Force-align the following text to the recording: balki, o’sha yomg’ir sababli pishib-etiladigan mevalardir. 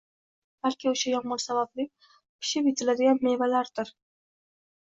balki, 0.67 0.87
o’sha 0.91 1.11
yomg’ir 1.11 1.43
sababli 1.43 1.85
pishib-etiladigan 2.07 3.23
mevalardir. 3.29 3.93